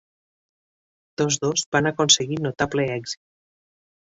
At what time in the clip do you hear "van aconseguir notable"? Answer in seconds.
1.77-2.89